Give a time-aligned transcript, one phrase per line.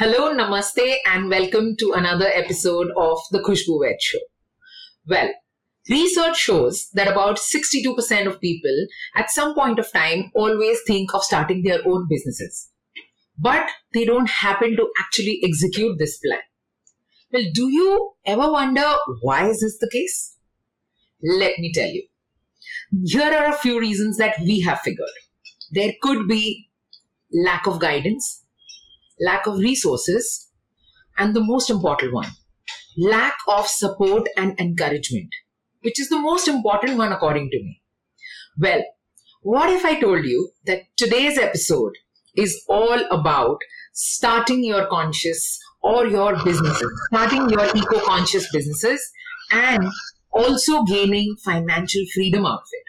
[0.00, 4.18] Hello, namaste, and welcome to another episode of the Khushbu Show.
[5.06, 5.28] Well,
[5.90, 11.22] research shows that about 62% of people at some point of time always think of
[11.22, 12.70] starting their own businesses,
[13.38, 16.40] but they don't happen to actually execute this plan.
[17.30, 20.34] Well, do you ever wonder why is this the case?
[21.22, 22.06] Let me tell you.
[23.04, 25.10] Here are a few reasons that we have figured.
[25.72, 26.70] There could be
[27.30, 28.46] lack of guidance,
[29.20, 30.48] lack of resources,
[31.18, 32.30] and the most important one,
[32.98, 35.28] lack of support and encouragement,
[35.82, 37.82] which is the most important one according to me.
[38.58, 38.82] Well,
[39.42, 41.92] what if I told you that today's episode
[42.36, 43.58] is all about
[43.92, 49.00] starting your conscious or your businesses, starting your eco conscious businesses,
[49.50, 49.84] and
[50.32, 52.84] also gaining financial freedom out of it.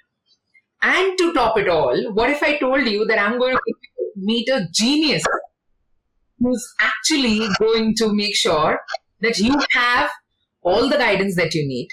[0.84, 3.74] And to top it all, what if I told you that I'm going to
[4.16, 5.24] meet a genius
[6.42, 8.80] who's actually going to make sure
[9.22, 10.10] that you have
[10.64, 11.90] all the guidance that you need,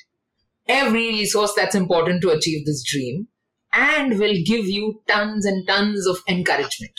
[0.66, 3.28] every resource that's important to achieve this dream,
[3.72, 6.92] and will give you tons and tons of encouragement.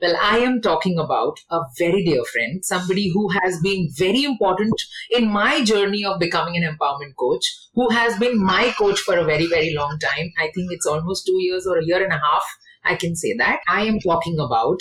[0.00, 4.74] Well, I am talking about a very dear friend, somebody who has been very important
[5.10, 9.24] in my journey of becoming an empowerment coach, who has been my coach for a
[9.24, 10.32] very, very long time.
[10.40, 12.44] I think it's almost two years or a year and a half.
[12.84, 13.60] I can say that.
[13.68, 14.80] I am talking about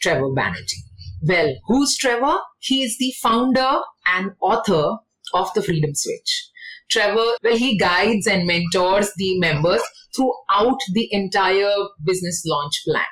[0.00, 0.85] Trevor Banerjee.
[1.26, 2.38] Well, who's Trevor?
[2.60, 3.80] He is the founder
[4.14, 4.98] and author
[5.34, 6.50] of the Freedom Switch.
[6.88, 9.82] Trevor, well, he guides and mentors the members
[10.14, 11.72] throughout the entire
[12.04, 13.04] business launch plan.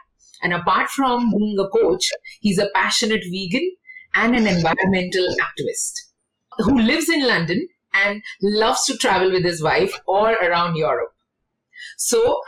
[0.42, 2.08] And apart from being a coach,
[2.40, 3.74] he's a passionate vegan
[4.14, 5.94] and an environmental activist
[6.58, 11.14] who lives in London and loves to travel with his wife all around Europe.
[11.96, 12.40] So,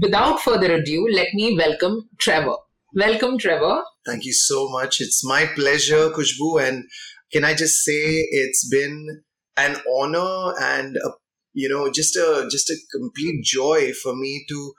[0.00, 2.56] without further ado, let me welcome Trevor.
[2.94, 3.82] Welcome, Trevor.
[4.04, 5.00] Thank you so much.
[5.00, 6.62] It's my pleasure, Khushbu.
[6.62, 6.84] And
[7.32, 9.22] can I just say it's been
[9.56, 11.10] an honor and a,
[11.54, 14.72] you know just a just a complete joy for me to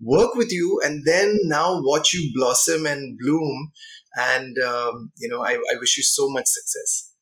[0.00, 3.70] work with you and then now watch you blossom and bloom.
[4.16, 7.14] And um, you know, I, I wish you so much success.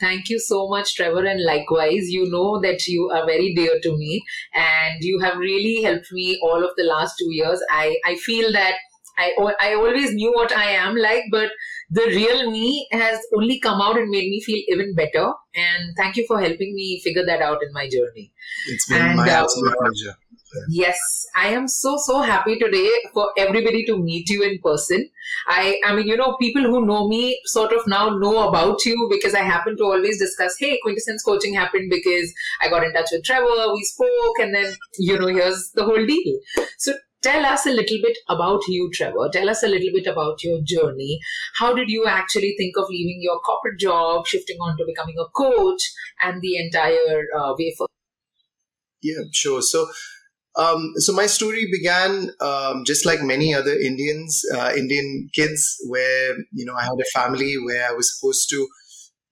[0.00, 1.24] Thank you so much, Trevor.
[1.24, 4.22] And likewise, you know that you are very dear to me
[4.54, 7.62] and you have really helped me all of the last two years.
[7.70, 8.74] I, I feel that
[9.18, 11.50] I, I always knew what I am like, but
[11.90, 15.32] the real me has only come out and made me feel even better.
[15.54, 18.32] And thank you for helping me figure that out in my journey.
[18.68, 20.16] It's been and, my uh, absolute pleasure.
[20.68, 20.98] Yes,
[21.34, 25.08] I am so so happy today for everybody to meet you in person.
[25.46, 29.08] I I mean, you know, people who know me sort of now know about you
[29.10, 33.08] because I happen to always discuss, hey, quintessence coaching happened because I got in touch
[33.12, 36.38] with Trevor, we spoke, and then you know, here's the whole deal.
[36.78, 39.28] So tell us a little bit about you, Trevor.
[39.32, 41.18] Tell us a little bit about your journey.
[41.58, 45.28] How did you actually think of leaving your corporate job, shifting on to becoming a
[45.30, 45.82] coach,
[46.22, 47.86] and the entire uh, way for?
[49.02, 49.62] Yeah, sure.
[49.62, 49.88] So
[50.56, 56.34] um, so my story began um, just like many other Indians, uh, Indian kids, where
[56.52, 58.66] you know I had a family where I was supposed to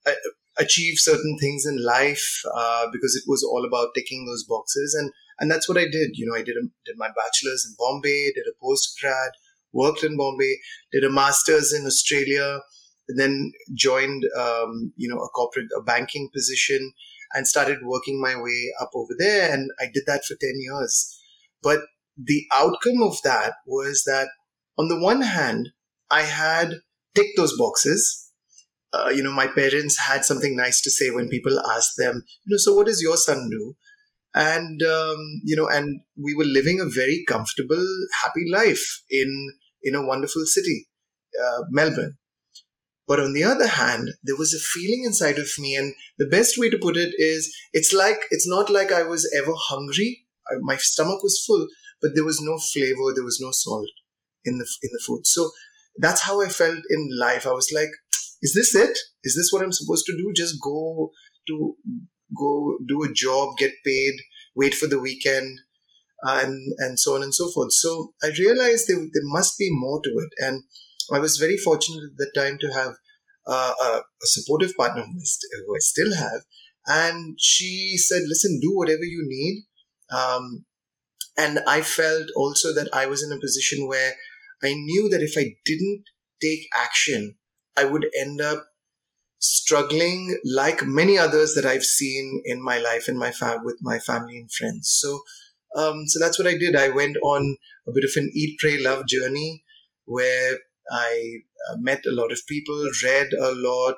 [0.06, 0.12] uh,
[0.58, 5.10] achieve certain things in life uh, because it was all about ticking those boxes, and
[5.38, 6.10] and that's what I did.
[6.14, 9.32] You know, I did a, did my bachelor's in Bombay, did a post grad,
[9.72, 10.56] worked in Bombay,
[10.92, 12.60] did a master's in Australia,
[13.08, 16.92] and then joined um, you know a corporate a banking position
[17.34, 19.52] and started working my way up over there.
[19.52, 21.20] And I did that for 10 years.
[21.62, 21.80] But
[22.16, 24.28] the outcome of that was that
[24.78, 25.70] on the one hand,
[26.10, 26.74] I had
[27.14, 28.30] ticked those boxes.
[28.92, 32.54] Uh, you know, my parents had something nice to say when people asked them, you
[32.54, 33.74] know, so what does your son do?
[34.34, 37.86] And, um, you know, and we were living a very comfortable,
[38.22, 39.52] happy life in,
[39.82, 40.88] in a wonderful city,
[41.40, 42.16] uh, Melbourne.
[43.06, 46.58] But on the other hand, there was a feeling inside of me, and the best
[46.58, 50.26] way to put it is it's like, it's not like I was ever hungry.
[50.50, 51.68] I, my stomach was full,
[52.00, 53.88] but there was no flavor, there was no salt
[54.44, 55.26] in the, in the food.
[55.26, 55.50] So
[55.98, 57.46] that's how I felt in life.
[57.46, 57.90] I was like,
[58.42, 58.98] is this it?
[59.22, 60.32] Is this what I'm supposed to do?
[60.34, 61.12] Just go
[61.48, 61.76] to,
[62.38, 64.14] go do a job, get paid,
[64.54, 65.58] wait for the weekend,
[66.22, 67.72] and, and so on and so forth.
[67.72, 70.44] So I realized there, there must be more to it.
[70.44, 70.64] And,
[71.12, 72.94] I was very fortunate at the time to have
[73.46, 76.40] uh, a, a, supportive partner who I, st- who I, still have.
[76.86, 79.64] And she said, listen, do whatever you need.
[80.10, 80.64] Um,
[81.36, 84.14] and I felt also that I was in a position where
[84.62, 86.04] I knew that if I didn't
[86.40, 87.36] take action,
[87.76, 88.64] I would end up
[89.44, 93.98] struggling like many others that I've seen in my life and my fam- with my
[93.98, 94.88] family and friends.
[95.00, 95.20] So,
[95.76, 96.74] um, so that's what I did.
[96.74, 97.56] I went on
[97.86, 99.64] a bit of an eat, pray, love journey
[100.06, 100.58] where
[100.90, 103.96] I uh, met a lot of people, read a lot,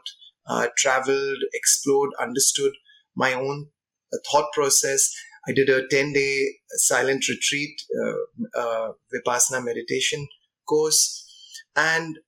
[0.49, 2.73] uh, traveled, explored, understood
[3.15, 3.69] my own
[4.13, 5.13] uh, thought process.
[5.49, 7.81] I did a 10 day silent retreat,
[8.57, 10.27] uh, Vipassana meditation
[10.69, 11.25] course.
[11.77, 12.19] And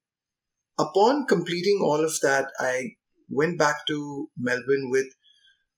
[0.78, 2.92] upon completing all of that, I
[3.28, 5.06] went back to Melbourne with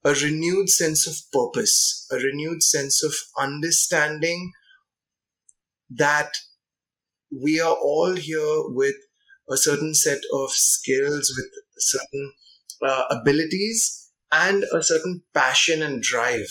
[0.04, 4.52] a renewed sense of purpose, a renewed sense of understanding
[5.90, 6.32] that
[7.30, 8.94] we are all here with
[9.50, 12.32] a certain set of skills, with certain
[12.82, 16.46] uh, abilities, and a certain passion and drive.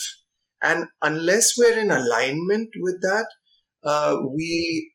[0.62, 3.26] And unless we're in alignment with that,
[3.82, 4.92] uh, we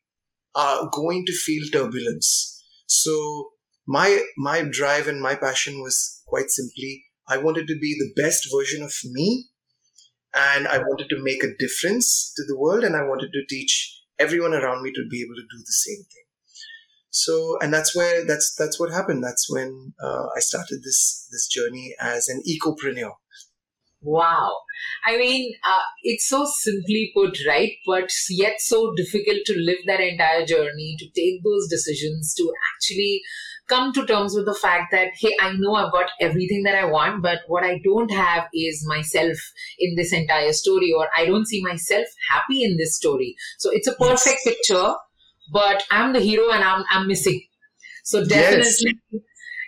[0.54, 2.64] are going to feel turbulence.
[2.86, 3.50] So
[3.86, 8.48] my my drive and my passion was quite simply I wanted to be the best
[8.54, 9.46] version of me,
[10.34, 14.00] and I wanted to make a difference to the world, and I wanted to teach
[14.18, 16.24] everyone around me to be able to do the same thing.
[17.10, 19.24] So, and that's where that's that's what happened.
[19.24, 23.14] That's when uh, I started this this journey as an ecopreneur.
[24.02, 24.60] Wow.
[25.04, 27.72] I mean, uh, it's so simply put, right?
[27.86, 33.22] But yet so difficult to live that entire journey, to take those decisions, to actually
[33.68, 36.84] come to terms with the fact that, hey, I know I've got everything that I
[36.84, 39.36] want, but what I don't have is myself
[39.78, 43.34] in this entire story, or I don't see myself happy in this story.
[43.58, 44.54] So it's a perfect yes.
[44.54, 44.94] picture,
[45.52, 47.42] but I'm the hero and I'm, I'm missing.
[48.04, 49.00] So definitely.
[49.10, 49.22] Yes.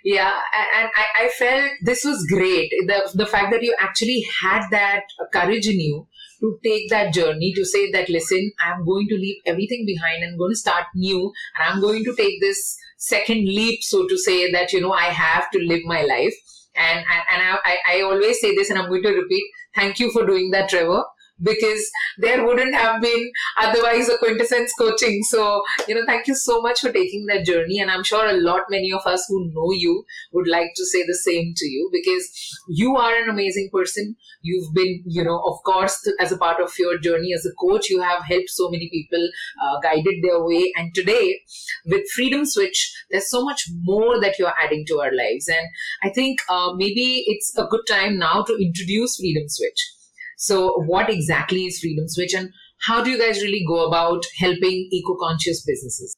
[0.05, 0.33] Yeah,
[0.79, 2.71] and I, I felt this was great.
[2.87, 5.03] The, the fact that you actually had that
[5.33, 6.07] courage in you
[6.41, 10.33] to take that journey to say that listen i'm going to leave everything behind and
[10.33, 14.19] i'm going to start new and i'm going to take this second leap, so to
[14.19, 16.35] say, that, you know, I have to live my life.
[16.77, 19.43] And, and, I, I always say this, and I'm going to repeat,
[19.75, 21.05] thank you for doing that, Trevor
[21.43, 25.23] because there wouldn't have been otherwise a quintessence coaching.
[25.23, 27.81] So, you know, thank you so much for taking that journey.
[27.81, 31.05] And I'm sure a lot, many of us who know you would like to say
[31.07, 34.17] the same to you because you are an amazing person.
[34.43, 37.89] You've been, you know, of course, as a part of your journey as a coach,
[37.91, 39.29] you have helped so many people,
[39.63, 40.73] uh, guided their way.
[40.77, 41.41] And today,
[41.87, 45.49] with Freedom Switch, there's so much more that you're adding to our lives.
[45.49, 45.67] And
[46.03, 49.98] I think uh, maybe it's a good time now to introduce Freedom Switch
[50.39, 52.51] so, what exactly is Freedom Switch, and
[52.87, 56.15] how do you guys really go about helping eco-conscious businesses?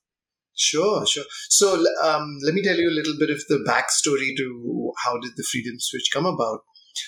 [0.54, 1.24] Sure, sure.
[1.48, 5.32] So, um, let me tell you a little bit of the backstory to how did
[5.38, 6.60] the Freedom Switch come about.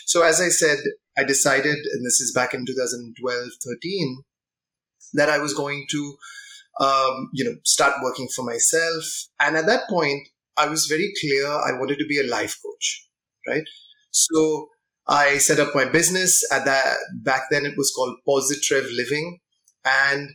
[0.06, 0.78] So, as I said,
[1.18, 4.22] I decided, and this is back in 2012 13,
[5.12, 6.16] that I was going to,
[6.80, 9.04] um, you know, start working for myself.
[9.38, 13.06] And at that point, I was very clear I wanted to be a life coach,
[13.46, 13.64] right?
[14.12, 14.70] So
[15.06, 19.40] I set up my business at that back then it was called Positrev Living
[19.84, 20.30] and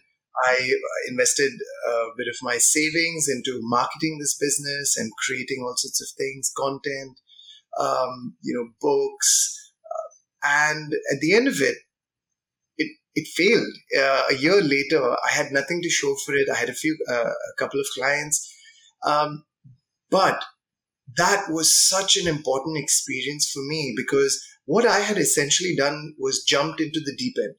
[0.46, 0.72] I
[1.08, 1.52] invested
[1.88, 6.52] a bit of my savings into marketing this business and creating all sorts of things,
[6.56, 7.20] content,
[7.80, 9.74] um, you know, books.
[10.44, 11.78] And at the end of it,
[12.78, 13.74] it, it failed.
[13.98, 16.50] Uh, a year later, I had nothing to show for it.
[16.54, 18.54] I had a few, uh, a couple of clients.
[19.04, 19.44] Um,
[20.12, 20.44] but
[21.18, 26.44] that was such an important experience for me because what I had essentially done was
[26.44, 27.56] jumped into the deep end.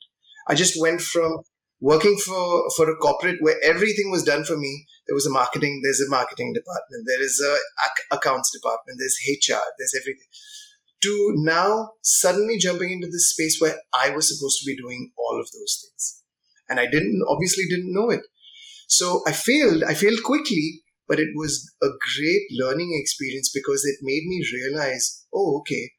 [0.46, 1.38] I just went from
[1.80, 4.84] working for, for a corporate where everything was done for me.
[5.06, 9.64] There was a marketing, there's a marketing department, there is a accounts department, there's HR,
[9.78, 10.26] there's everything.
[11.04, 15.40] To now suddenly jumping into this space where I was supposed to be doing all
[15.40, 16.22] of those things.
[16.68, 18.20] And I didn't, obviously didn't know it.
[18.86, 23.96] So I failed, I failed quickly, but it was a great learning experience because it
[24.02, 25.92] made me realize, oh, okay,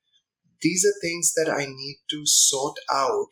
[0.61, 3.31] these are things that I need to sort out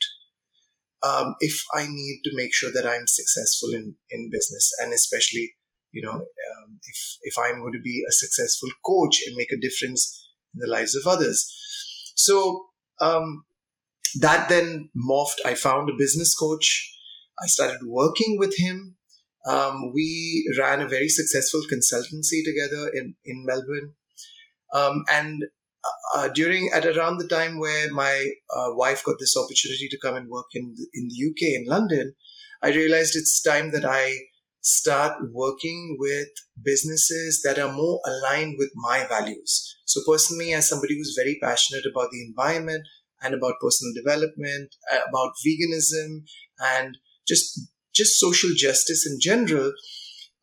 [1.03, 5.53] um, if I need to make sure that I'm successful in, in business and especially,
[5.91, 9.59] you know, um, if, if I'm going to be a successful coach and make a
[9.59, 11.53] difference in the lives of others.
[12.15, 12.65] So,
[12.99, 13.43] um,
[14.19, 15.45] that then morphed.
[15.45, 16.93] I found a business coach.
[17.41, 18.95] I started working with him.
[19.47, 23.93] Um, we ran a very successful consultancy together in, in Melbourne.
[24.73, 25.43] Um, and
[26.15, 30.15] uh, during at around the time where my uh, wife got this opportunity to come
[30.15, 32.13] and work in the, in the UK in London,
[32.61, 34.15] I realized it's time that I
[34.61, 36.27] start working with
[36.63, 39.77] businesses that are more aligned with my values.
[39.85, 42.83] So personally, as somebody who's very passionate about the environment
[43.21, 46.23] and about personal development, uh, about veganism,
[46.59, 47.59] and just
[47.95, 49.71] just social justice in general,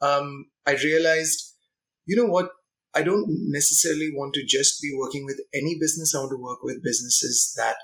[0.00, 1.54] um, I realized,
[2.06, 2.50] you know what,
[2.94, 6.14] I don't necessarily want to just be working with any business.
[6.14, 7.76] I want to work with businesses that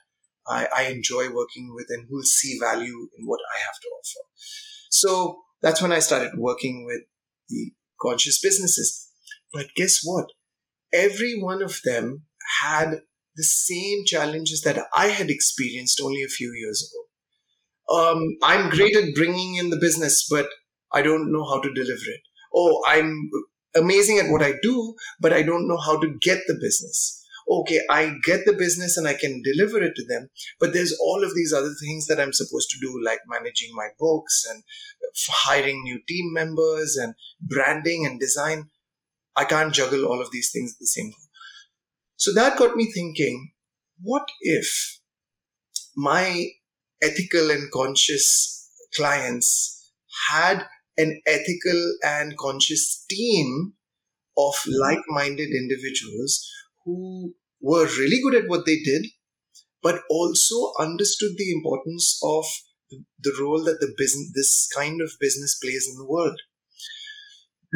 [0.47, 3.89] I, I enjoy working with and who will see value in what I have to
[3.89, 4.27] offer.
[4.91, 7.03] So that's when I started working with
[7.49, 9.09] the conscious businesses.
[9.53, 10.27] But guess what?
[10.93, 12.25] Every one of them
[12.63, 13.01] had
[13.37, 17.01] the same challenges that I had experienced only a few years ago.
[17.91, 20.49] Um, I'm great at bringing in the business, but
[20.93, 22.21] I don't know how to deliver it.
[22.55, 23.31] Oh, I'm
[23.75, 27.17] amazing at what I do, but I don't know how to get the business.
[27.49, 30.29] Okay, I get the business and I can deliver it to them,
[30.61, 33.89] but there's all of these other things that I'm supposed to do, like managing my
[33.99, 34.63] books and
[35.29, 38.71] hiring new team members and branding and design.
[39.37, 41.29] I can't juggle all of these things at the same time.
[42.17, 43.53] So that got me thinking
[44.03, 45.01] what if
[45.97, 46.47] my
[47.03, 49.93] ethical and conscious clients
[50.31, 50.67] had
[51.01, 53.75] an ethical and conscious team
[54.37, 56.47] of like minded individuals
[56.85, 59.07] who were really good at what they did,
[59.83, 62.45] but also understood the importance of
[63.21, 66.39] the role that the business, this kind of business plays in the world.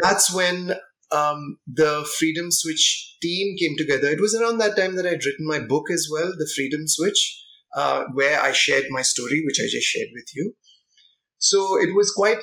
[0.03, 0.75] That's when
[1.13, 4.09] um, the Freedom Switch team came together.
[4.09, 7.45] It was around that time that I'd written my book as well, The Freedom Switch,
[7.77, 10.55] uh, where I shared my story, which I just shared with you.
[11.39, 12.39] So it was quite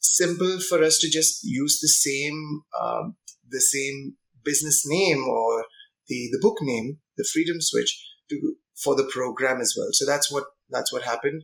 [0.00, 3.16] simple for us to just use the same um,
[3.48, 5.64] the same business name or
[6.08, 7.92] the the book name, The Freedom Switch,
[8.30, 9.88] to for the program as well.
[9.92, 11.42] So that's what that's what happened.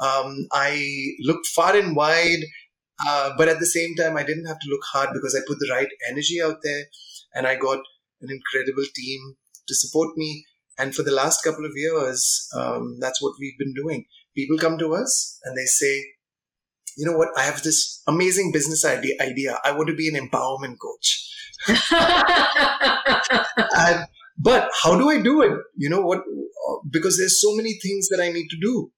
[0.00, 2.44] Um, I looked far and wide
[3.06, 5.58] uh, but at the same time, I didn't have to look hard because I put
[5.58, 6.84] the right energy out there
[7.34, 7.78] and I got
[8.20, 10.44] an incredible team to support me.
[10.78, 14.06] And for the last couple of years, um, that's what we've been doing.
[14.36, 16.04] People come to us and they say,
[16.96, 17.28] you know what?
[17.36, 19.14] I have this amazing business idea.
[19.20, 19.58] idea.
[19.64, 21.28] I want to be an empowerment coach.
[23.76, 24.06] and,
[24.38, 25.52] but how do I do it?
[25.76, 26.22] You know what?
[26.90, 28.92] Because there's so many things that I need to do.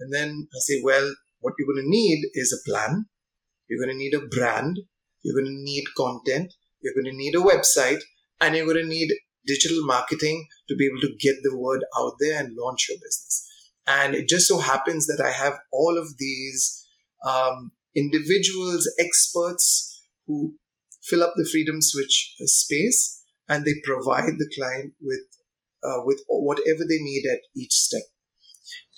[0.00, 3.06] And then I say, well, what you're going to need is a plan.
[3.68, 4.78] You're going to need a brand.
[5.22, 6.52] You're going to need content.
[6.80, 8.00] You're going to need a website
[8.40, 9.12] and you're going to need
[9.46, 13.48] digital marketing to be able to get the word out there and launch your business.
[13.86, 16.81] And it just so happens that I have all of these
[17.26, 20.54] um, individuals, experts who
[21.02, 25.20] fill up the Freedom Switch space and they provide the client with
[25.84, 28.02] uh, with whatever they need at each step.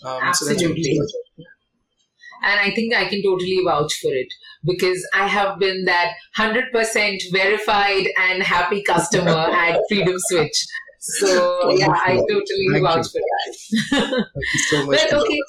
[0.04, 0.96] Um, Absolutely.
[0.96, 1.44] So
[2.44, 4.28] and I think I can totally vouch for it
[4.64, 10.66] because I have been that 100% verified and happy customer at Freedom Switch.
[11.00, 13.20] So, yeah, I totally Thank vouch you.
[13.20, 14.10] for that.
[14.10, 15.00] Thank you so much.
[15.10, 15.40] but, okay.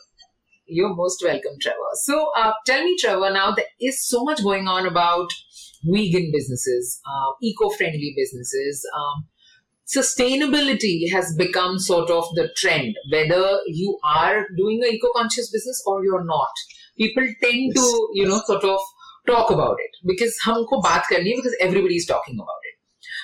[0.68, 1.78] You're most welcome, Trevor.
[2.04, 5.30] So, uh, tell me, Trevor, now there is so much going on about
[5.84, 8.88] vegan businesses, uh, eco friendly businesses.
[8.98, 9.28] Um,
[9.88, 15.84] sustainability has become sort of the trend, whether you are doing an eco conscious business
[15.86, 16.50] or you're not
[16.98, 17.76] people tend yes.
[17.76, 18.80] to, you know, sort of
[19.28, 22.76] talk about it because humko baat karni because everybody is talking about it.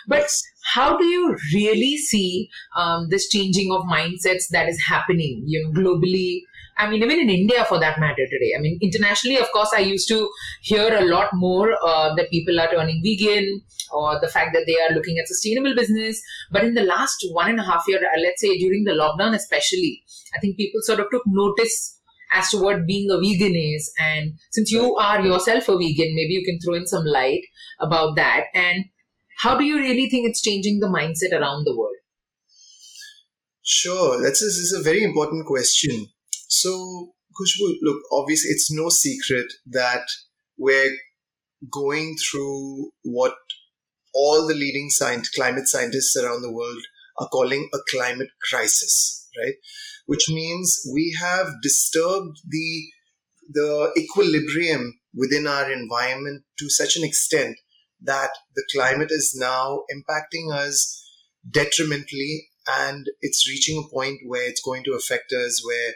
[0.07, 0.29] But
[0.73, 5.79] how do you really see um, this changing of mindsets that is happening, you know,
[5.79, 6.41] globally?
[6.81, 8.53] I mean, even in India for that matter today.
[8.57, 10.27] I mean, internationally, of course, I used to
[10.61, 13.61] hear a lot more uh, that people are turning vegan
[13.91, 16.19] or the fact that they are looking at sustainable business.
[16.49, 19.35] But in the last one and a half year, uh, let's say during the lockdown,
[19.35, 20.01] especially,
[20.35, 21.99] I think people sort of took notice
[22.31, 23.93] as to what being a vegan is.
[23.99, 27.43] And since you are yourself a vegan, maybe you can throw in some light
[27.79, 28.45] about that.
[28.55, 28.85] And
[29.39, 31.95] how do you really think it's changing the mindset around the world?
[33.63, 36.07] Sure, that's a, this is a very important question.
[36.51, 40.03] So, Khushbu, look, obviously, it's no secret that
[40.57, 40.97] we're
[41.71, 43.35] going through what
[44.13, 46.81] all the leading science, climate scientists around the world
[47.17, 49.55] are calling a climate crisis, right?
[50.07, 52.85] which means we have disturbed the
[53.53, 57.57] the equilibrium within our environment to such an extent
[58.01, 61.01] that the climate is now impacting us
[61.49, 65.93] detrimentally and it's reaching a point where it's going to affect us where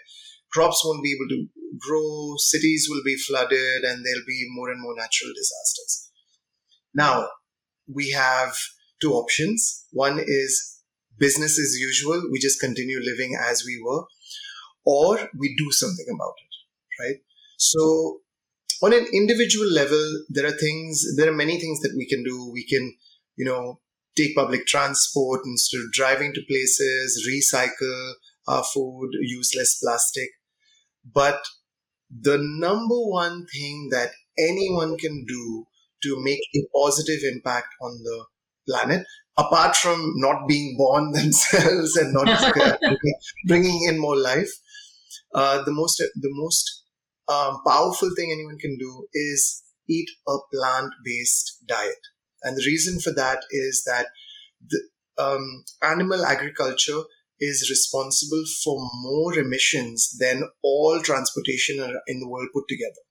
[0.55, 1.39] crops won't be able to
[1.85, 6.11] grow cities will be flooded and there'll be more and more natural disasters
[6.93, 7.27] now
[7.99, 8.55] we have
[9.01, 10.75] two options one is
[11.17, 14.03] business as usual, we just continue living as we were,
[14.85, 17.21] or we do something about it, right?
[17.57, 18.21] So,
[18.83, 22.51] on an individual level, there are things, there are many things that we can do.
[22.51, 22.93] We can,
[23.37, 23.79] you know,
[24.17, 28.13] take public transport instead of driving to places, recycle
[28.47, 30.29] our food, use less plastic.
[31.13, 31.43] But
[32.09, 35.65] the number one thing that anyone can do
[36.03, 38.25] to make a positive impact on the
[38.67, 39.05] planet
[39.37, 42.53] apart from not being born themselves and not
[43.47, 44.51] bringing in more life,
[45.33, 46.83] uh, the most the most
[47.27, 51.99] um, powerful thing anyone can do is eat a plant based diet.
[52.43, 54.07] And the reason for that is that
[54.67, 54.81] the
[55.17, 57.01] um, animal agriculture
[57.39, 63.03] is responsible for more emissions than all transportation in the world put together.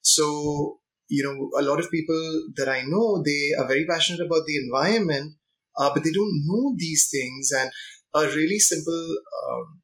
[0.00, 0.78] So,
[1.08, 4.56] you know, a lot of people that I know, they are very passionate about the
[4.56, 5.34] environment,
[5.76, 7.50] uh, but they don't know these things.
[7.52, 7.70] And
[8.14, 9.16] a really simple
[9.50, 9.82] um,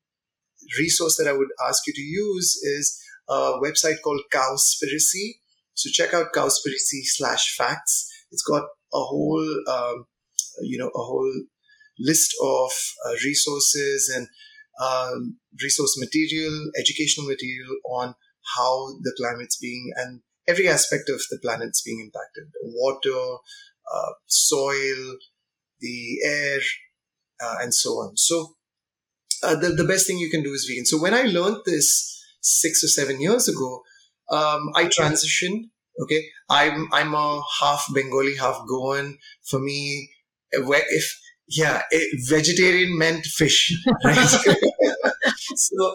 [0.79, 5.41] resource that I would ask you to use is a website called Cowspiracy.
[5.75, 8.09] So check out Cowspiracy slash facts.
[8.31, 10.07] It's got a whole, um,
[10.63, 11.33] you know, a whole
[11.99, 12.71] list of
[13.07, 14.29] uh, resources and
[14.83, 18.15] um, resource material, educational material on
[18.57, 23.39] how the climate's being and every aspect of the planet's being impacted water,
[23.93, 25.17] uh, soil,
[25.81, 26.59] the air,
[27.43, 28.17] uh, and so on.
[28.17, 28.55] So,
[29.43, 30.87] uh, the, the best thing you can do is vegan.
[30.87, 32.09] So, when I learned this
[32.41, 33.83] six or seven years ago,
[34.31, 35.69] um, I transitioned.
[36.01, 39.19] Okay, I'm I'm a half Bengali, half Goan.
[39.45, 40.09] For me,
[40.53, 41.21] if
[41.53, 41.83] yeah,
[42.29, 44.17] vegetarian meant fish, right?
[45.57, 45.95] so,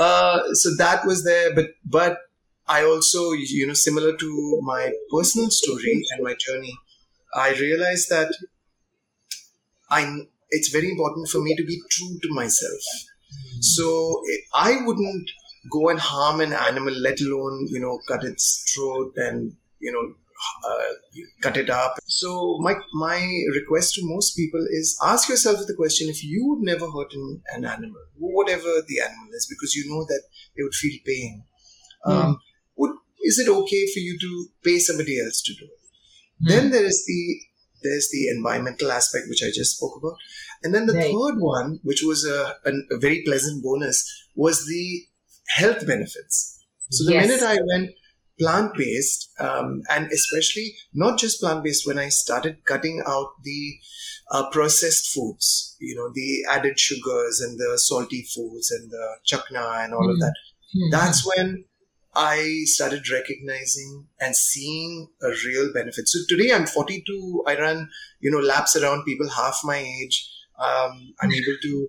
[0.00, 2.18] uh, so that was there, but but
[2.66, 6.76] I also, you know, similar to my personal story and my journey,
[7.34, 8.32] I realized that
[9.90, 12.80] I it's very important for me to be true to myself.
[13.60, 14.22] So
[14.54, 15.30] I wouldn't
[15.70, 20.14] go and harm an animal, let alone you know cut its throat and you know
[21.42, 21.96] cut it up.
[22.06, 23.18] So my my
[23.54, 27.42] request to most people is ask yourself the question: if you would never hurt an,
[27.54, 30.22] an animal, whatever the animal is, because you know that
[30.56, 31.44] they would feel pain.
[32.06, 32.12] Mm.
[32.12, 32.40] Um,
[32.76, 36.44] would is it okay for you to pay somebody else to do it?
[36.44, 36.48] Mm.
[36.48, 37.40] Then there is the
[37.82, 40.16] there's the environmental aspect which I just spoke about,
[40.62, 41.12] and then the right.
[41.12, 45.02] third one, which was a, a, a, very pleasant bonus, was the
[45.48, 46.64] health benefits.
[46.90, 47.28] So the yes.
[47.28, 47.90] minute I went
[48.38, 53.78] plant based, um, and especially not just plant based, when I started cutting out the
[54.30, 59.84] uh, processed foods, you know, the added sugars and the salty foods and the chakna
[59.84, 60.12] and all mm.
[60.12, 60.34] of that,
[60.76, 60.90] mm.
[60.90, 61.64] that's when
[62.16, 66.08] I started recognizing and seeing a real benefit.
[66.08, 67.44] So today I'm 42.
[67.46, 67.88] I run,
[68.20, 70.30] you know, laps around people half my age.
[70.58, 71.34] Um, I'm hmm.
[71.34, 71.88] able to,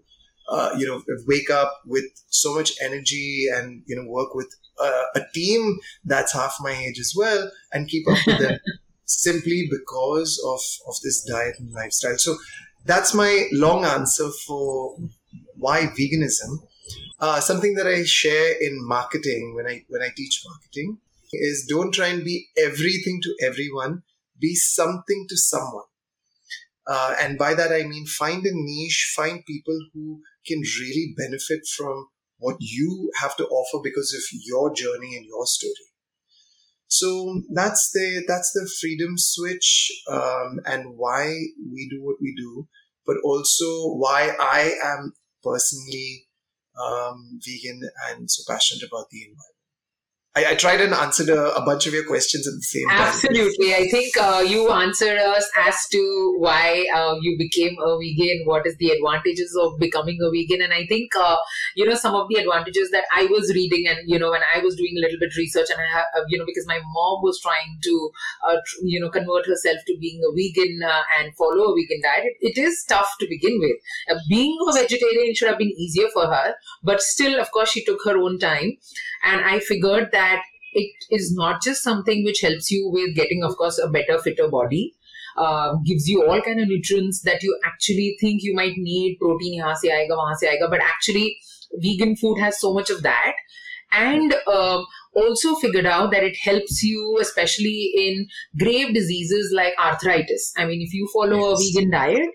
[0.50, 5.04] uh, you know, wake up with so much energy and, you know, work with uh,
[5.16, 8.60] a team that's half my age as well and keep up with them
[9.06, 10.60] simply because of,
[10.90, 12.18] of this diet and lifestyle.
[12.18, 12.36] So
[12.86, 14.98] that's my long answer for
[15.58, 16.60] why veganism.
[17.20, 20.98] Uh, something that I share in marketing when I when I teach marketing
[21.32, 24.04] is don't try and be everything to everyone.
[24.40, 25.86] Be something to someone.
[26.86, 31.62] Uh, and by that I mean find a niche, find people who can really benefit
[31.76, 32.08] from
[32.46, 35.88] what you have to offer because of your journey and your story.
[36.88, 41.26] So that's the that's the freedom switch um, and why
[41.74, 42.68] we do what we do,
[43.08, 46.28] but also why I am personally
[46.80, 49.55] um, vegan and so passionate about the environment.
[50.36, 53.08] I, I tried and answered a, a, bunch of your questions at the same time.
[53.08, 53.74] Absolutely.
[53.74, 58.68] I think uh, you answered us as to why uh, you became a vegan, what
[58.68, 60.62] is the advantages of becoming a vegan.
[60.62, 61.38] And I think, uh,
[61.76, 64.60] you know, some of the advantages that I was reading and, you know, when I
[64.60, 67.24] was doing a little bit research and I have, uh, you know, because my mom
[67.24, 68.12] was trying to,
[68.50, 72.26] uh, you know, convert herself to being a vegan uh, and follow a vegan diet,
[72.26, 74.20] it, it is tough to begin with.
[74.28, 78.00] being a vegetarian should have been easier for her, but still, of course, she took
[78.04, 78.78] her own time.
[79.26, 83.58] And I figured that it is not just something which helps you with getting, of
[83.58, 84.94] course, a better, fitter body.
[85.38, 89.56] Uh, gives you all kind of nutrients that you actually think you might need protein
[89.56, 91.24] yahan se aayega wahan se aayega but actually
[91.86, 93.42] vegan food has so much of that
[94.04, 94.82] and uh,
[95.24, 98.26] also figured out that it helps you especially in
[98.64, 101.60] grave diseases like arthritis i mean if you follow yes.
[101.60, 102.30] a vegan diet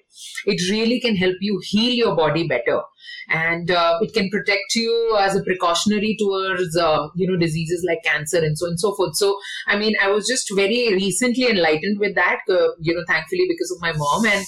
[0.47, 2.83] it really can help you heal your body better.
[3.29, 8.03] And uh, it can protect you as a precautionary towards uh, you know diseases like
[8.05, 9.17] cancer and so on and so forth.
[9.17, 13.47] So i mean i was just very recently enlightened with that uh, you know thankfully
[13.49, 14.27] because of my mom.
[14.27, 14.45] And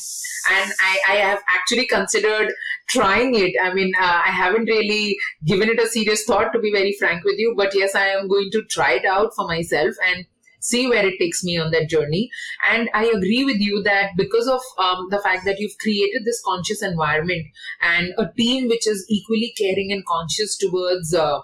[0.51, 2.53] and I, I have actually considered
[2.89, 3.55] trying it.
[3.63, 7.25] I mean uh, i haven't really given it a serious thought to be very frank
[7.25, 7.55] with you.
[7.57, 9.95] But yes i am going to try it out for myself.
[10.09, 10.27] And
[10.63, 12.31] see where it takes me on that journey.
[12.71, 16.43] And I agree with you that because of um, the fact that you've created this
[16.45, 17.47] conscious environment
[17.81, 21.13] and a team which is equally caring and conscious towards.
[21.13, 21.41] Uh,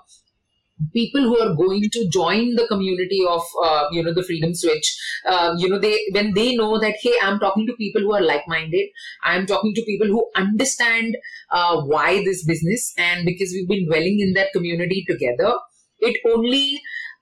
[0.93, 4.97] people who are going to join the community of uh, you know the freedom switch
[5.27, 8.23] uh, you know they when they know that hey i'm talking to people who are
[8.23, 8.87] like minded
[9.25, 11.17] i'm talking to people who understand
[11.51, 15.53] uh, why this business and because we've been dwelling in that community together
[15.99, 16.81] it only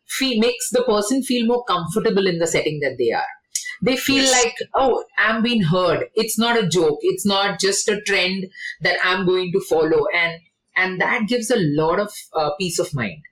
[0.09, 3.25] feel, makes the person feel more comfortable in the setting that they are.
[3.83, 4.45] They feel yes.
[4.45, 6.07] like oh i'm being heard.
[6.15, 6.99] It's not a joke.
[7.03, 8.47] It's not just a trend
[8.81, 10.07] that i'm going to follow.
[10.15, 10.41] And
[10.75, 13.23] and that gives a lot of uh, peace of mind.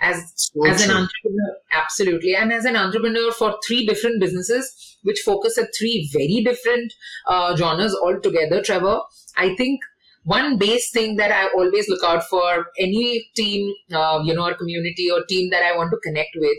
[0.00, 0.90] As so as true.
[0.90, 2.34] an entrepreneur absolutely.
[2.34, 6.92] And as an entrepreneur for three different businesses which focus at three very different
[7.28, 9.00] uh, genres altogether trevor
[9.36, 9.80] i think
[10.24, 14.54] one base thing that I always look out for any team, uh, you know, or
[14.54, 16.58] community or team that I want to connect with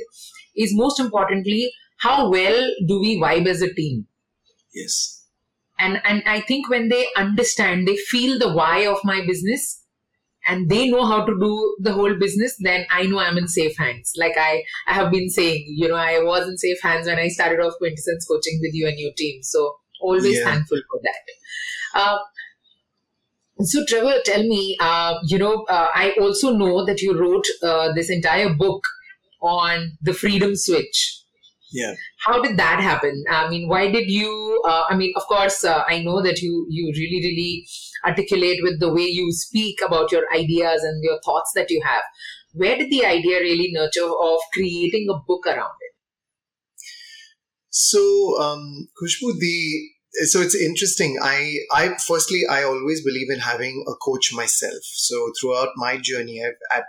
[0.56, 4.08] is most importantly, how well do we vibe as a team?
[4.74, 5.24] Yes.
[5.80, 9.82] And, and I think when they understand, they feel the why of my business
[10.48, 13.76] and they know how to do the whole business, then I know I'm in safe
[13.78, 14.14] hands.
[14.16, 17.30] Like I, I have been saying, you know, I was in safe hands when I
[17.30, 19.42] started off Quintessence coaching with you and your team.
[19.42, 20.46] So always yeah.
[20.46, 22.00] thankful for that.
[22.00, 22.18] Uh,
[23.62, 27.94] so, Trevor, tell me, uh, you know, uh, I also know that you wrote uh,
[27.94, 28.84] this entire book
[29.42, 31.22] on the freedom switch.
[31.72, 31.94] Yeah.
[32.26, 33.24] How did that happen?
[33.30, 34.62] I mean, why did you?
[34.68, 37.68] Uh, I mean, of course, uh, I know that you you really really
[38.06, 42.04] articulate with the way you speak about your ideas and your thoughts that you have.
[42.54, 45.94] Where did the idea really nurture of creating a book around it?
[47.70, 49.90] So, um, Khushbu, the
[50.24, 51.18] so it's interesting.
[51.22, 54.84] I i firstly i always believe in having a coach myself.
[54.84, 56.86] So throughout my journey i've at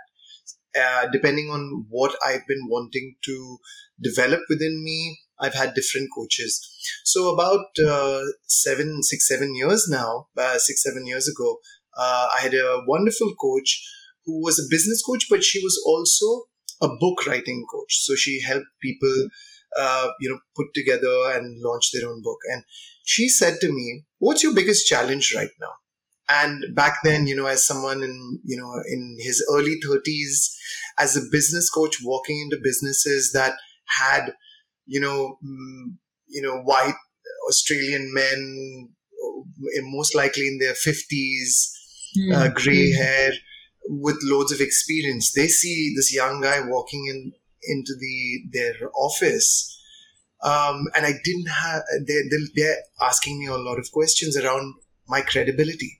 [0.79, 3.57] uh, depending on what i've been wanting to
[4.01, 6.61] develop within me i've had different coaches.
[7.03, 11.57] So about uh, seven six seven years now uh, six seven years ago
[11.97, 13.83] uh, i had a wonderful coach
[14.25, 16.47] who was a business coach but she was also
[16.81, 18.05] a book writing coach.
[18.05, 19.29] So she helped people
[19.77, 22.63] uh, you know put together and launch their own book and
[23.07, 25.71] she said to me, What's your biggest challenge right now?
[26.29, 30.53] And back then, you know, as someone in, you know, in his early 30s,
[30.99, 33.53] as a business coach walking into businesses that
[33.97, 34.33] had,
[34.85, 35.95] you know, mm,
[36.27, 36.95] you know, white
[37.47, 38.89] Australian men,
[39.83, 41.71] most likely in their 50s,
[42.17, 42.33] mm-hmm.
[42.33, 43.31] uh, gray hair,
[43.85, 45.31] with loads of experience.
[45.31, 47.31] They see this young guy walking in
[47.67, 49.77] into the their office
[50.43, 52.23] um, and I didn't have, they're,
[52.55, 54.75] they're asking me a lot of questions around
[55.07, 55.99] my credibility.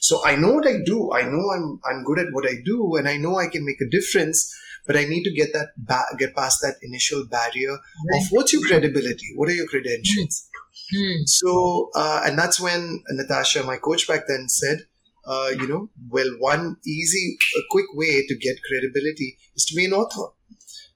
[0.00, 1.12] So I know what I do.
[1.12, 3.80] I know I'm, I'm good at what I do and I know I can make
[3.80, 4.54] a difference,
[4.86, 8.22] but I need to get that, ba- get past that initial barrier right.
[8.22, 9.32] of what's your credibility?
[9.34, 10.48] What are your credentials?
[10.94, 11.26] Mm.
[11.26, 14.80] So, uh, and that's when Natasha, my coach back then said,
[15.26, 19.86] uh, you know, well, one easy, a quick way to get credibility is to be
[19.86, 20.33] an author.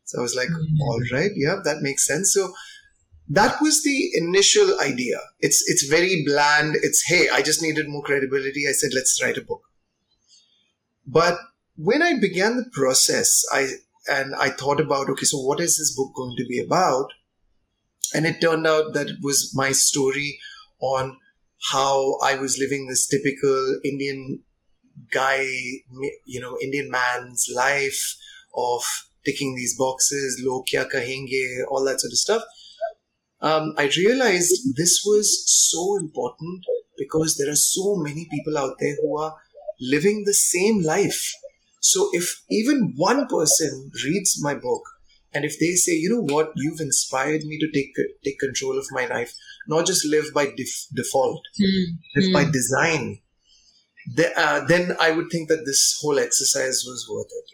[0.08, 0.80] So I was like, mm.
[0.80, 2.32] all right, yeah, that makes sense.
[2.32, 2.54] So
[3.28, 5.18] that was the initial idea.
[5.40, 6.76] It's it's very bland.
[6.82, 8.66] It's hey, I just needed more credibility.
[8.66, 9.60] I said, let's write a book.
[11.06, 11.38] But
[11.76, 13.68] when I began the process, I
[14.10, 17.12] and I thought about okay, so what is this book going to be about?
[18.14, 20.38] And it turned out that it was my story
[20.80, 21.18] on
[21.70, 24.40] how I was living this typical Indian
[25.12, 25.42] guy,
[26.24, 28.16] you know, Indian man's life
[28.56, 28.82] of
[29.24, 32.42] ticking these boxes, lo kya kahenge, all that sort of stuff
[33.40, 36.64] um, I realized this was so important
[36.96, 39.36] because there are so many people out there who are
[39.80, 41.32] living the same life.
[41.80, 44.82] So if even one person reads my book
[45.32, 48.86] and if they say, you know what, you've inspired me to take take control of
[48.90, 49.32] my life,
[49.68, 51.84] not just live by def- default, mm.
[52.16, 52.50] live by hmm.
[52.50, 53.20] design,
[54.36, 57.50] uh, then I would think that this whole exercise was worth it.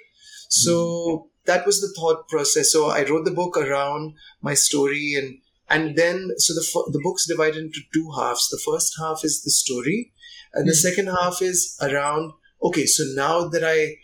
[0.49, 1.23] So mm.
[1.47, 2.73] That was the thought process.
[2.73, 7.27] So I wrote the book around my story and and then so the the book's
[7.27, 10.13] divided into two halves the first half is the story
[10.53, 10.89] and the mm-hmm.
[10.89, 13.97] second half is around okay so now that i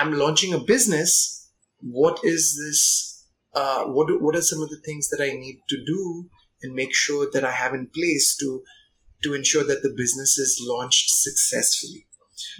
[0.00, 5.08] am launching a business what is this uh, what what are some of the things
[5.10, 6.28] that i need to do
[6.62, 8.62] and make sure that i have in place to
[9.22, 12.06] to ensure that the business is launched successfully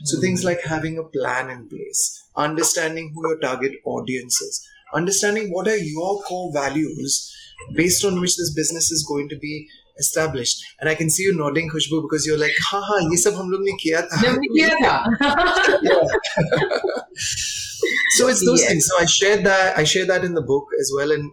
[0.04, 0.48] so things hmm.
[0.48, 5.76] like having a plan in place understanding who your target audience is understanding what are
[5.76, 7.32] your core values
[7.74, 10.64] based on which this business is going to be established.
[10.80, 13.50] And I can see you nodding, Khushbu, because you're like, ha ha, ye sab hum
[13.50, 14.38] log ne kiya tha.
[14.56, 14.94] kiya tha.
[18.16, 18.68] so it's those yes.
[18.68, 18.87] things.
[18.87, 19.78] So I shared that.
[19.78, 21.32] I share that in the book as well, and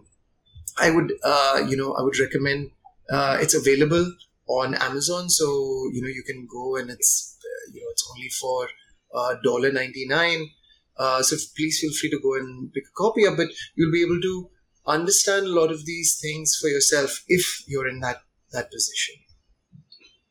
[0.78, 2.70] I would, uh, you know, I would recommend.
[3.10, 4.06] Uh, it's available
[4.48, 5.44] on Amazon, so
[5.92, 7.36] you know you can go and it's,
[7.72, 8.68] you know, it's only for
[9.14, 10.48] uh, dollar ninety nine.
[10.96, 14.02] Uh, so please feel free to go and pick a copy up, but you'll be
[14.02, 14.50] able to
[14.86, 18.22] understand a lot of these things for yourself if you're in that
[18.52, 19.14] that position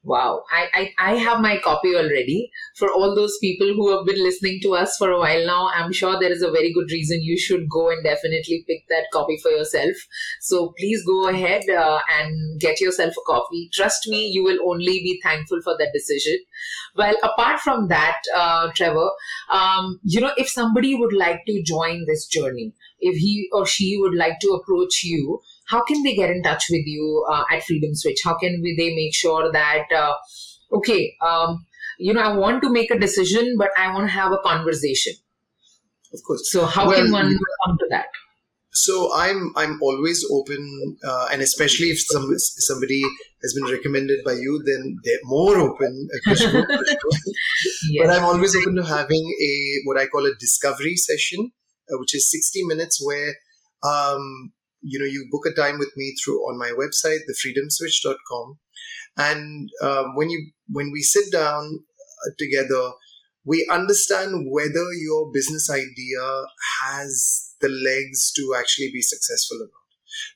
[0.03, 2.49] Wow, I, I, I have my copy already.
[2.75, 5.93] For all those people who have been listening to us for a while now, I'm
[5.93, 9.37] sure there is a very good reason you should go and definitely pick that copy
[9.43, 9.95] for yourself.
[10.39, 13.69] So please go ahead uh, and get yourself a copy.
[13.73, 16.37] Trust me, you will only be thankful for that decision.
[16.95, 19.11] Well, apart from that, uh, Trevor,
[19.51, 23.97] um, you know, if somebody would like to join this journey, if he or she
[23.99, 27.63] would like to approach you, how can they get in touch with you uh, at
[27.63, 28.19] Freedom Switch?
[28.23, 30.13] How can we, they make sure that, uh,
[30.73, 31.65] okay, um,
[31.97, 35.13] you know, I want to make a decision, but I want to have a conversation.
[36.13, 36.51] Of course.
[36.51, 38.07] So how well, can one come to that?
[38.73, 43.01] So I'm I'm always open, uh, and especially if some somebody
[43.43, 46.07] has been recommended by you, then they're more open.
[46.27, 46.43] yes.
[47.99, 49.53] But I'm always open to having a
[49.85, 51.51] what I call a discovery session,
[51.91, 53.35] uh, which is 60 minutes where
[53.83, 58.57] um, you know you book a time with me through on my website thefreedomswitch.com
[59.17, 61.79] and um, when you when we sit down
[62.25, 62.91] uh, together
[63.43, 66.45] we understand whether your business idea
[66.83, 69.87] has the legs to actually be successful or not.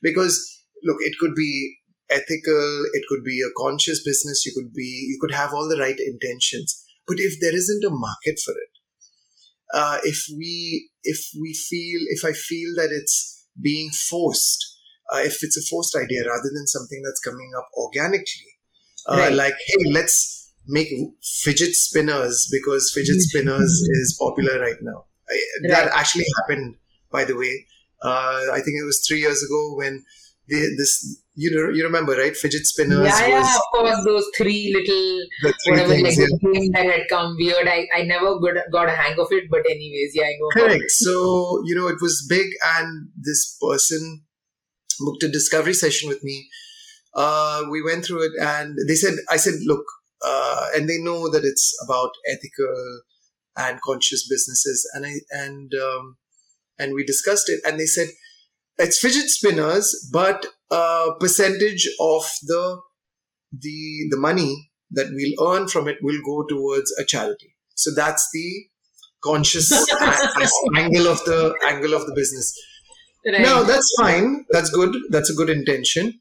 [0.02, 1.76] Because look it could be
[2.10, 5.78] ethical it could be a conscious business you could be you could have all the
[5.78, 6.84] right intentions.
[7.06, 8.76] But if there isn't a market for it
[9.74, 14.78] uh, if we if we feel if i feel that it's being forced,
[15.12, 18.52] uh, if it's a forced idea rather than something that's coming up organically.
[19.08, 19.32] Uh, right.
[19.32, 20.88] Like, hey, let's make
[21.22, 25.04] fidget spinners because fidget spinners is popular right now.
[25.28, 25.70] I, right.
[25.70, 26.76] That actually happened,
[27.10, 27.66] by the way.
[28.02, 30.04] Uh, I think it was three years ago when
[30.48, 32.36] this you know you remember right?
[32.36, 36.52] Fidget spinners yeah, yeah of course those three little whatever things, like yeah.
[36.52, 37.66] game that had come weird.
[37.66, 40.90] I, I never got, got a hang of it but anyways yeah I know correct.
[40.90, 44.22] so you know it was big and this person
[45.00, 46.48] booked a discovery session with me.
[47.14, 49.84] Uh, we went through it and they said I said look
[50.24, 53.00] uh, and they know that it's about ethical
[53.56, 54.88] and conscious businesses.
[54.94, 56.16] And I and um,
[56.78, 58.08] and we discussed it and they said
[58.78, 62.80] it's fidget spinners, but a percentage of the
[63.52, 67.54] the the money that we'll earn from it will go towards a charity.
[67.74, 68.66] So that's the
[69.22, 69.70] conscious
[70.76, 72.54] angle of the angle of the business.
[73.26, 73.40] Right.
[73.40, 74.44] Now that's fine.
[74.50, 74.94] That's good.
[75.10, 76.20] That's a good intention.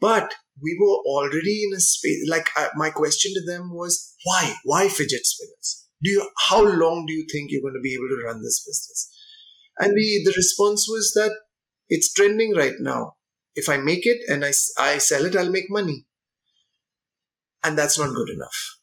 [0.00, 2.28] But we were already in a space.
[2.28, 4.54] Like uh, my question to them was, why?
[4.64, 5.86] Why fidget spinners?
[6.02, 6.28] Do you?
[6.48, 9.12] How long do you think you're going to be able to run this business?
[9.78, 11.32] And the the response was that
[11.88, 13.16] it's trending right now.
[13.54, 16.06] If I make it and I, I sell it, I'll make money.
[17.64, 18.78] And that's not good enough.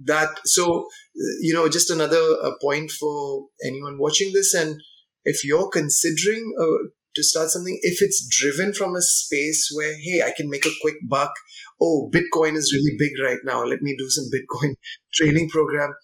[0.00, 0.88] That, so,
[1.40, 4.54] you know, just another uh, point for anyone watching this.
[4.54, 4.80] And
[5.24, 10.22] if you're considering uh, to start something, if it's driven from a space where, hey,
[10.24, 11.32] I can make a quick buck.
[11.80, 13.62] Oh, Bitcoin is really big right now.
[13.62, 14.74] Let me do some Bitcoin
[15.12, 15.94] training program.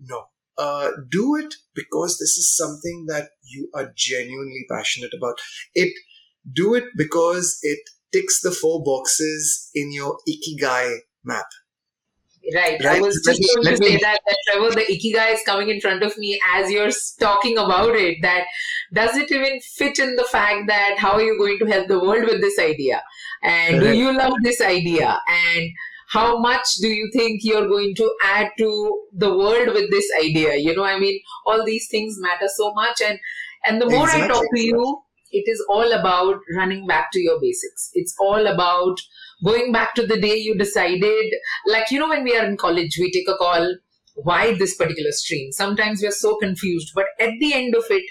[0.00, 0.24] No,
[0.58, 5.34] uh, do it because this is something that you are genuinely passionate about.
[5.74, 5.92] It
[6.52, 7.78] do it because it
[8.12, 11.46] ticks the four boxes in your ikigai map.
[12.54, 12.82] Right.
[12.82, 12.98] right.
[12.98, 14.00] I was just going to say me...
[14.00, 16.90] that, that Trevor, the ikigai is coming in front of me as you're
[17.20, 18.18] talking about it.
[18.22, 18.44] That
[18.94, 22.00] does it even fit in the fact that how are you going to help the
[22.00, 23.02] world with this idea?
[23.42, 25.20] And do you love this idea?
[25.28, 25.70] And
[26.10, 30.56] how much do you think you're going to add to the world with this idea?
[30.56, 33.00] You know i mean all these things matter so much.
[33.00, 33.18] And
[33.66, 34.24] and the more exactly.
[34.24, 37.90] i talk to you it is all about running back to your basics.
[37.92, 38.98] It's all about
[39.44, 41.34] going back to the day you decided
[41.66, 43.76] like you know when we are in college we take a call
[44.14, 45.52] why this particular stream?
[45.52, 48.04] Sometimes we are so confused but at the end of it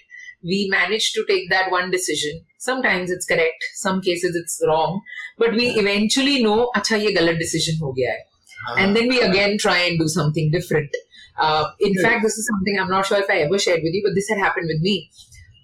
[0.43, 5.01] we manage to take that one decision sometimes it's correct some cases it's wrong
[5.37, 8.81] but we eventually know acha ye galat decision ho gaya hai.
[8.83, 10.95] And then we again try and do something different.
[11.39, 14.01] Uh, in fact this is something i'm not sure if i ever shared with you
[14.03, 15.09] but this had happened with me.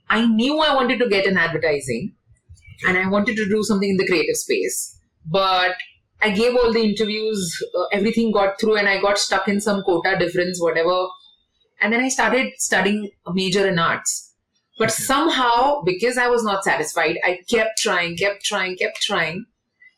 [0.09, 2.13] I knew i wanted to get in advertising
[2.87, 4.77] and i wanted to do something in the creative space
[5.25, 5.75] but
[6.21, 9.81] i gave all the interviews uh, everything got through and i got stuck in some
[9.81, 11.07] quota difference whatever.
[11.81, 14.32] And then i started studying a major in arts
[14.83, 19.45] but somehow, because I was not satisfied, I kept trying, kept trying, kept trying.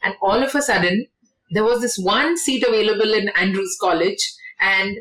[0.03, 1.07] And all of a sudden,
[1.49, 4.19] there was this one seat available in Andrews College,
[4.59, 4.97] and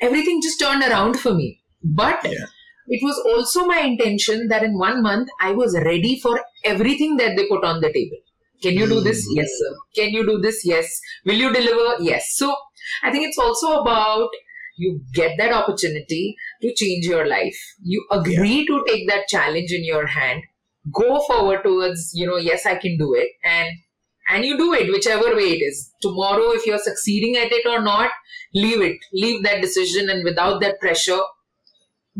[0.00, 1.60] everything just turned around for me.
[1.84, 2.46] But yeah.
[2.88, 7.36] it was also my intention that in one month, I was ready for everything that
[7.36, 8.16] they put on the table.
[8.62, 9.22] Can you do this?
[9.34, 9.76] Yes, sir.
[9.96, 10.64] Can you do this?
[10.64, 10.98] Yes.
[11.26, 12.02] Will you deliver?
[12.02, 12.32] Yes.
[12.36, 12.56] So
[13.02, 14.30] I think it's also about
[14.78, 18.64] you get that opportunity to change your life you agree yeah.
[18.66, 20.42] to take that challenge in your hand
[20.92, 23.68] go forward towards you know yes i can do it and
[24.28, 25.92] and you do it whichever way it is.
[26.02, 28.10] Tomorrow, if you're succeeding at it or not,
[28.54, 28.98] leave it.
[29.12, 31.20] Leave that decision and without that pressure,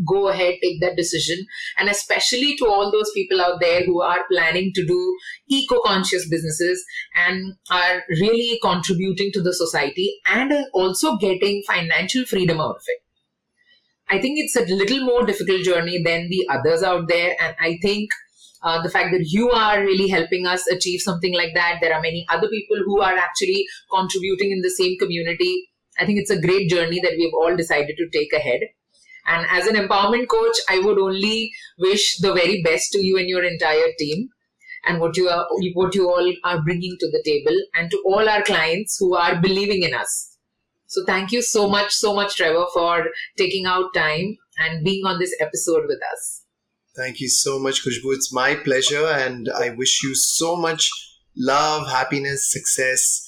[0.07, 1.45] go ahead, take that decision.
[1.77, 5.17] And especially to all those people out there who are planning to do
[5.49, 6.83] eco conscious businesses
[7.15, 13.01] and are really contributing to the society and also getting financial freedom out of it.
[14.09, 17.35] I think it's a little more difficult journey than the others out there.
[17.41, 18.09] And I think
[18.63, 21.79] uh, the fact that you are really helping us achieve something like that.
[21.81, 25.69] There are many other people who are actually contributing in the same community.
[25.99, 28.61] I think it's a great journey that we've all decided to take ahead.
[29.27, 33.27] And as an empowerment coach, I would only wish the very best to you and
[33.27, 34.29] your entire team
[34.85, 38.29] and what you are, what you all are bringing to the table and to all
[38.29, 40.26] our clients who are believing in us.
[40.87, 45.19] So thank you so much, so much, Trevor, for taking out time and being on
[45.19, 46.43] this episode with us.
[46.95, 48.15] Thank you so much, Khushbu.
[48.15, 50.89] It's my pleasure, and I wish you so much
[51.35, 53.23] love, happiness, success,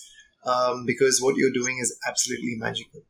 [0.46, 3.02] um, because what you're doing is absolutely magical.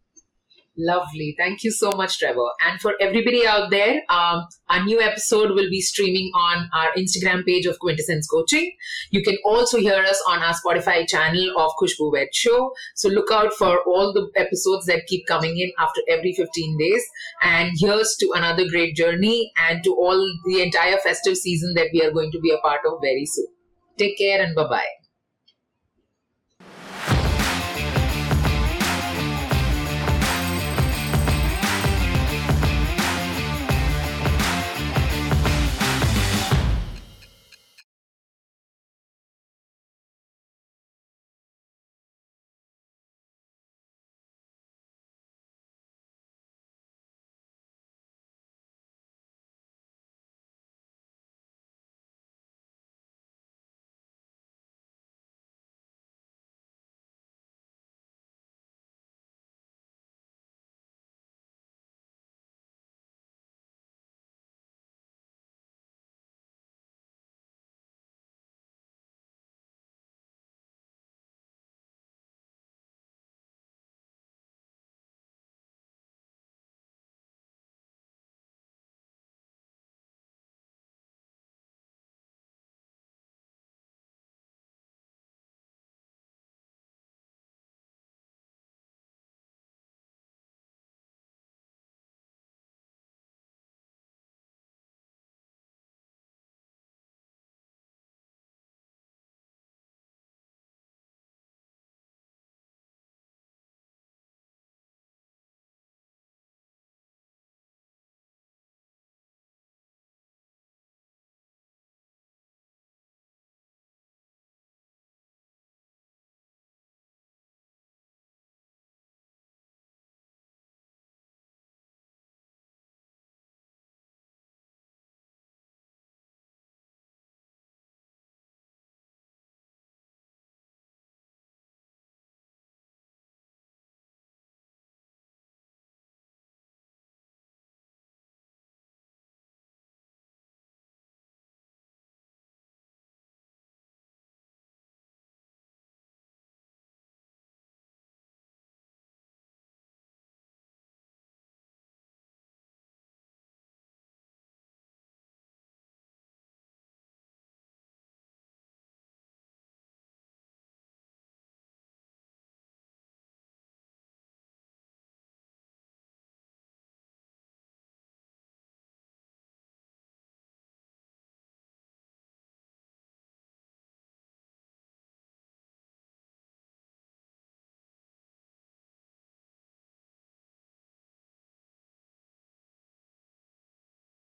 [0.81, 1.35] Lovely.
[1.37, 2.51] Thank you so much, Trevor.
[2.65, 7.45] And for everybody out there, um, our new episode will be streaming on our Instagram
[7.45, 8.71] page of Quintessence Coaching.
[9.11, 12.71] You can also hear us on our Spotify channel of Khushbu Vet Show.
[12.95, 17.03] So look out for all the episodes that keep coming in after every 15 days.
[17.41, 22.01] And here's to another great journey and to all the entire festive season that we
[22.03, 23.47] are going to be a part of very soon.
[23.97, 24.98] Take care and bye bye.